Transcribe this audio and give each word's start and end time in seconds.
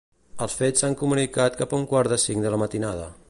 Els 0.45 0.55
fets 0.61 0.83
s'han 0.83 0.95
comunicat 1.01 1.61
cap 1.61 1.75
a 1.77 1.81
un 1.83 1.87
quart 1.93 2.13
de 2.15 2.21
cinc 2.29 2.47
de 2.47 2.55
la 2.55 2.63
matinada. 2.65 3.09